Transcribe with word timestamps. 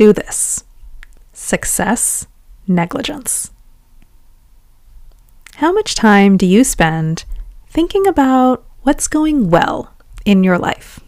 do 0.00 0.14
this. 0.14 0.64
Success, 1.34 2.26
negligence. 2.66 3.50
How 5.56 5.72
much 5.72 5.94
time 5.94 6.38
do 6.38 6.46
you 6.46 6.64
spend 6.64 7.26
thinking 7.68 8.06
about 8.06 8.64
what's 8.80 9.06
going 9.06 9.50
well 9.50 9.92
in 10.24 10.42
your 10.42 10.56
life? 10.56 11.00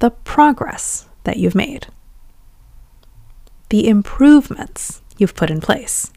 The 0.00 0.10
progress 0.10 1.06
that 1.22 1.36
you've 1.36 1.54
made, 1.54 1.86
the 3.68 3.86
improvements 3.86 5.00
you've 5.16 5.36
put 5.36 5.48
in 5.48 5.60
place, 5.60 6.10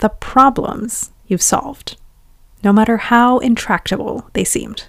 the 0.00 0.10
problems 0.10 1.10
you've 1.26 1.40
solved, 1.40 1.96
no 2.62 2.70
matter 2.70 2.98
how 2.98 3.38
intractable 3.38 4.28
they 4.34 4.44
seemed 4.44 4.88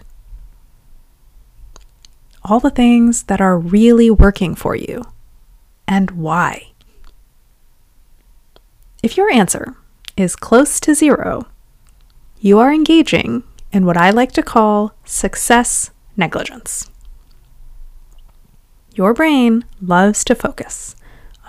all 2.44 2.59
the 2.59 2.70
things 2.70 3.23
that 3.23 3.41
are 3.41 3.58
really 3.58 4.09
working 4.09 4.55
for 4.55 4.75
you 4.75 5.03
and 5.88 6.11
why. 6.11 6.72
If 9.03 9.17
your 9.17 9.31
answer 9.31 9.75
is 10.17 10.36
close 10.36 10.80
to 10.81 10.95
zero, 10.95 11.48
you 12.39 12.59
are 12.59 12.73
engaging 12.73 13.44
in 13.72 13.86
what 13.86 13.98
I 13.98 14.09
like 14.09 14.31
to 14.33 14.44
call 14.44 14.94
success 15.06 15.92
negligence. 16.17 16.89
Your 18.94 19.14
brain 19.14 19.66
loves 19.81 20.23
to 20.26 20.36
focus 20.36 20.95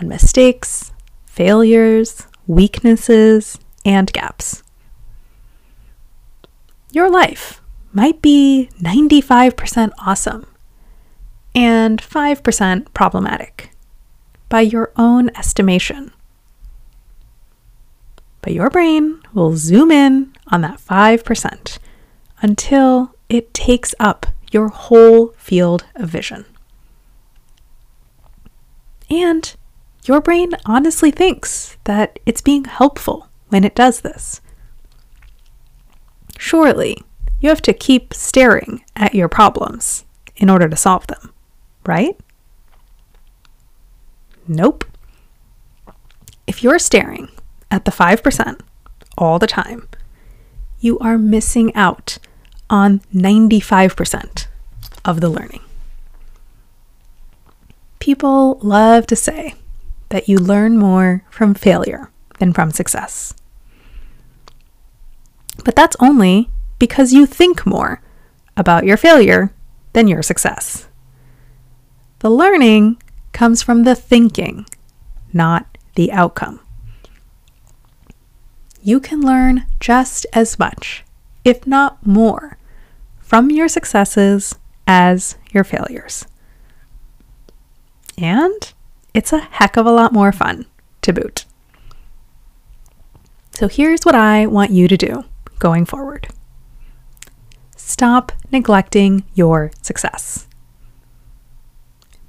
on 0.00 0.08
mistakes, 0.08 0.92
failures, 1.26 2.26
weaknesses, 2.46 3.58
and 3.84 4.12
gaps. 4.12 4.62
Your 6.92 7.10
life 7.10 7.60
might 7.92 8.22
be 8.22 8.70
95% 8.80 9.92
awesome 9.98 10.46
and 11.54 12.00
5% 12.00 12.94
problematic 12.94 13.70
by 14.48 14.60
your 14.60 14.92
own 14.96 15.30
estimation. 15.36 16.12
But 18.40 18.52
your 18.52 18.70
brain 18.70 19.20
will 19.32 19.56
zoom 19.56 19.90
in 19.90 20.34
on 20.48 20.62
that 20.62 20.78
5% 20.78 21.78
until 22.40 23.14
it 23.28 23.54
takes 23.54 23.94
up 24.00 24.26
your 24.50 24.68
whole 24.68 25.28
field 25.38 25.86
of 25.94 26.08
vision. 26.08 26.44
And 29.08 29.54
your 30.04 30.20
brain 30.20 30.50
honestly 30.66 31.10
thinks 31.10 31.76
that 31.84 32.18
it's 32.26 32.40
being 32.40 32.64
helpful 32.64 33.28
when 33.48 33.64
it 33.64 33.74
does 33.74 34.00
this. 34.00 34.40
Surely, 36.38 36.98
you 37.40 37.48
have 37.48 37.62
to 37.62 37.72
keep 37.72 38.12
staring 38.12 38.84
at 38.96 39.14
your 39.14 39.28
problems 39.28 40.04
in 40.36 40.50
order 40.50 40.68
to 40.68 40.76
solve 40.76 41.06
them 41.06 41.31
right? 41.86 42.18
Nope. 44.46 44.84
If 46.46 46.62
you're 46.62 46.78
staring 46.78 47.28
at 47.70 47.84
the 47.84 47.90
5% 47.90 48.60
all 49.16 49.38
the 49.38 49.46
time, 49.46 49.88
you 50.80 50.98
are 50.98 51.16
missing 51.16 51.74
out 51.74 52.18
on 52.68 53.00
95% 53.14 54.46
of 55.04 55.20
the 55.20 55.28
learning. 55.28 55.60
People 57.98 58.58
love 58.62 59.06
to 59.06 59.16
say 59.16 59.54
that 60.08 60.28
you 60.28 60.38
learn 60.38 60.76
more 60.76 61.24
from 61.30 61.54
failure 61.54 62.10
than 62.38 62.52
from 62.52 62.70
success. 62.70 63.34
But 65.64 65.76
that's 65.76 65.96
only 66.00 66.50
because 66.78 67.12
you 67.12 67.26
think 67.26 67.64
more 67.64 68.02
about 68.56 68.84
your 68.84 68.96
failure 68.96 69.54
than 69.92 70.08
your 70.08 70.22
success. 70.22 70.88
The 72.22 72.30
learning 72.30 73.02
comes 73.32 73.64
from 73.64 73.82
the 73.82 73.96
thinking, 73.96 74.66
not 75.32 75.76
the 75.96 76.12
outcome. 76.12 76.60
You 78.80 79.00
can 79.00 79.20
learn 79.20 79.66
just 79.80 80.24
as 80.32 80.56
much, 80.56 81.02
if 81.44 81.66
not 81.66 82.06
more, 82.06 82.58
from 83.18 83.50
your 83.50 83.66
successes 83.66 84.54
as 84.86 85.36
your 85.50 85.64
failures. 85.64 86.24
And 88.16 88.72
it's 89.12 89.32
a 89.32 89.40
heck 89.40 89.76
of 89.76 89.84
a 89.84 89.90
lot 89.90 90.12
more 90.12 90.30
fun 90.30 90.66
to 91.00 91.12
boot. 91.12 91.44
So 93.50 93.66
here's 93.66 94.04
what 94.04 94.14
I 94.14 94.46
want 94.46 94.70
you 94.70 94.86
to 94.86 94.96
do 94.96 95.24
going 95.58 95.86
forward 95.86 96.28
stop 97.74 98.30
neglecting 98.52 99.24
your 99.34 99.72
success 99.82 100.46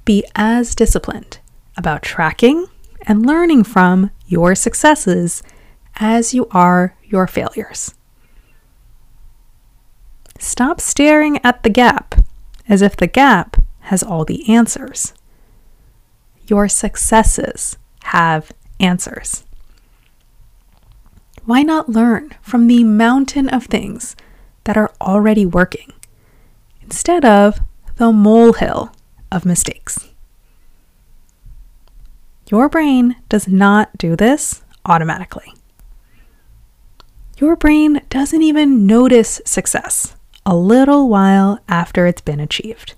be 0.04 0.24
as 0.34 0.74
disciplined 0.74 1.38
about 1.76 2.02
tracking 2.02 2.66
and 3.02 3.26
learning 3.26 3.64
from 3.64 4.10
your 4.26 4.54
successes 4.54 5.42
as 5.96 6.34
you 6.34 6.46
are 6.50 6.96
your 7.04 7.26
failures. 7.26 7.94
Stop 10.38 10.80
staring 10.80 11.38
at 11.44 11.62
the 11.62 11.70
gap 11.70 12.16
as 12.68 12.82
if 12.82 12.96
the 12.96 13.06
gap 13.06 13.62
has 13.80 14.02
all 14.02 14.24
the 14.24 14.48
answers. 14.48 15.14
Your 16.46 16.68
successes 16.68 17.78
have 18.04 18.52
answers. 18.80 19.44
Why 21.44 21.62
not 21.62 21.88
learn 21.88 22.34
from 22.40 22.66
the 22.66 22.84
mountain 22.84 23.48
of 23.48 23.64
things 23.66 24.16
that 24.64 24.76
are 24.76 24.92
already 25.00 25.44
working 25.44 25.92
instead 26.82 27.24
of 27.24 27.60
the 27.96 28.12
molehill 28.12 28.93
of 29.34 29.44
mistakes. 29.44 30.08
Your 32.50 32.68
brain 32.68 33.16
does 33.28 33.48
not 33.48 33.96
do 33.98 34.16
this 34.16 34.62
automatically. 34.86 35.52
Your 37.38 37.56
brain 37.56 38.00
doesn't 38.10 38.42
even 38.42 38.86
notice 38.86 39.40
success 39.44 40.14
a 40.46 40.54
little 40.54 41.08
while 41.08 41.58
after 41.68 42.06
it's 42.06 42.20
been 42.20 42.38
achieved. 42.38 42.94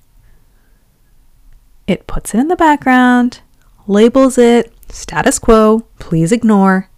It 1.87 2.07
puts 2.07 2.35
it 2.35 2.39
in 2.39 2.49
the 2.49 2.57
background, 2.57 3.41
labels 3.87 4.37
it 4.37 4.73
status 4.89 5.39
quo, 5.39 5.87
please 5.99 6.33
ignore, 6.33 6.91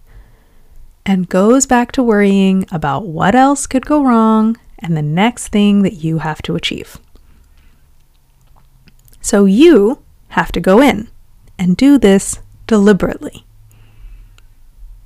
and 1.07 1.29
goes 1.29 1.65
back 1.67 1.93
to 1.93 2.03
worrying 2.03 2.67
about 2.73 3.07
what 3.07 3.35
else 3.35 3.67
could 3.67 3.87
go 3.87 4.03
wrong 4.03 4.57
and 4.79 4.97
the 4.97 5.03
next 5.03 5.49
thing 5.49 5.83
that 5.83 5.95
you 5.95 6.19
have 6.19 6.43
to 6.43 6.57
achieve. 6.57 6.99
So 9.21 9.45
you 9.45 10.03
have 10.29 10.53
to 10.53 10.61
go 10.61 10.81
in 10.81 11.09
and 11.59 11.77
do 11.77 11.99
this 11.99 12.41
deliberately. 12.67 13.45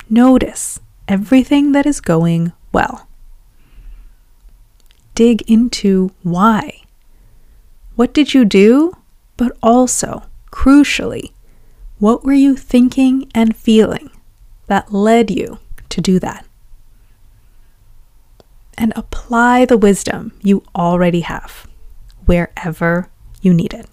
Notice 0.09 0.79
everything 1.09 1.73
that 1.73 1.87
is 1.87 2.01
going 2.01 2.53
well. 2.73 3.09
Dig 5.15 5.43
into 5.51 6.11
why. 6.23 6.83
What 7.97 8.15
did 8.15 8.35
you 8.35 8.45
do? 8.45 8.97
But 9.37 9.57
also, 9.63 10.25
crucially, 10.51 11.33
what 11.99 12.25
were 12.25 12.33
you 12.33 12.57
thinking 12.57 13.31
and 13.35 13.57
feeling 13.57 14.11
that 14.67 14.93
led 14.93 15.31
you 15.31 15.59
to 15.89 16.01
do 16.01 16.19
that? 16.19 16.47
And 18.77 18.93
apply 18.97 19.65
the 19.65 19.77
wisdom 19.77 20.33
you 20.43 20.63
already 20.75 21.21
have 21.21 21.67
wherever 22.25 23.09
you 23.41 23.53
need 23.53 23.75
it. 23.75 23.87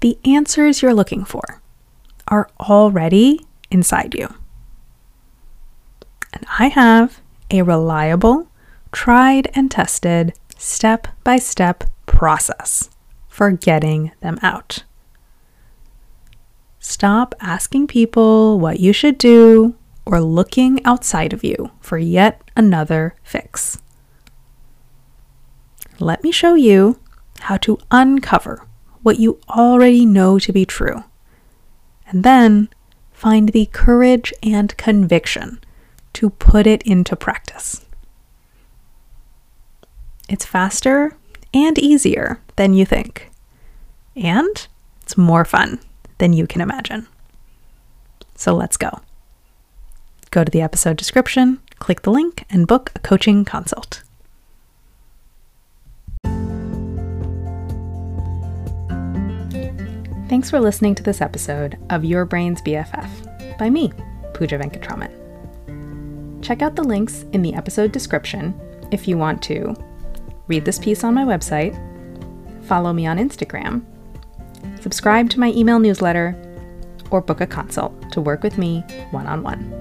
The 0.00 0.18
answers 0.24 0.80
you're 0.80 0.94
looking 0.94 1.24
for 1.24 1.60
are 2.28 2.48
already 2.58 3.46
inside 3.70 4.14
you. 4.14 4.34
And 6.32 6.46
I 6.58 6.68
have 6.68 7.20
a 7.50 7.62
reliable, 7.62 8.48
tried 8.92 9.50
and 9.54 9.70
tested, 9.70 10.32
step 10.56 11.08
by 11.22 11.36
step 11.36 11.84
process 12.06 12.88
for 13.28 13.50
getting 13.50 14.12
them 14.20 14.38
out. 14.42 14.84
Stop 16.78 17.34
asking 17.40 17.86
people 17.86 18.58
what 18.58 18.80
you 18.80 18.92
should 18.92 19.18
do 19.18 19.76
or 20.06 20.20
looking 20.20 20.84
outside 20.84 21.32
of 21.32 21.44
you 21.44 21.70
for 21.80 21.98
yet 21.98 22.42
another 22.56 23.14
fix. 23.22 23.78
Let 25.98 26.22
me 26.22 26.32
show 26.32 26.54
you 26.54 26.98
how 27.40 27.58
to 27.58 27.78
uncover 27.90 28.66
what 29.02 29.18
you 29.18 29.40
already 29.48 30.04
know 30.04 30.38
to 30.38 30.52
be 30.52 30.64
true. 30.64 31.04
And 32.06 32.24
then 32.24 32.68
find 33.12 33.50
the 33.50 33.66
courage 33.66 34.32
and 34.42 34.76
conviction 34.76 35.60
to 36.14 36.30
put 36.30 36.66
it 36.66 36.82
into 36.82 37.16
practice. 37.16 37.84
It's 40.28 40.44
faster 40.44 41.16
and 41.52 41.78
easier 41.78 42.40
than 42.56 42.74
you 42.74 42.84
think. 42.84 43.30
And 44.16 44.66
it's 45.02 45.16
more 45.16 45.44
fun 45.44 45.80
than 46.18 46.32
you 46.32 46.46
can 46.46 46.60
imagine. 46.60 47.06
So 48.34 48.54
let's 48.54 48.76
go. 48.76 49.00
Go 50.30 50.44
to 50.44 50.50
the 50.50 50.60
episode 50.60 50.96
description, 50.96 51.60
click 51.78 52.02
the 52.02 52.10
link, 52.10 52.44
and 52.48 52.66
book 52.66 52.92
a 52.94 53.00
coaching 53.00 53.44
consult. 53.44 54.02
Thanks 60.30 60.48
for 60.48 60.60
listening 60.60 60.94
to 60.94 61.02
this 61.02 61.20
episode 61.20 61.76
of 61.90 62.04
Your 62.04 62.24
Brain's 62.24 62.62
BFF 62.62 63.58
by 63.58 63.68
me, 63.68 63.92
Pooja 64.32 64.60
Venkatraman. 64.60 65.10
Check 66.40 66.62
out 66.62 66.76
the 66.76 66.84
links 66.84 67.24
in 67.32 67.42
the 67.42 67.52
episode 67.54 67.90
description 67.90 68.54
if 68.92 69.08
you 69.08 69.18
want 69.18 69.42
to 69.42 69.74
read 70.46 70.64
this 70.64 70.78
piece 70.78 71.02
on 71.02 71.14
my 71.14 71.24
website, 71.24 71.74
follow 72.64 72.92
me 72.92 73.08
on 73.08 73.18
Instagram, 73.18 73.84
subscribe 74.80 75.28
to 75.30 75.40
my 75.40 75.48
email 75.48 75.80
newsletter, 75.80 76.40
or 77.10 77.20
book 77.20 77.40
a 77.40 77.46
consult 77.48 78.12
to 78.12 78.20
work 78.20 78.44
with 78.44 78.56
me 78.56 78.82
one 79.10 79.26
on 79.26 79.42
one. 79.42 79.79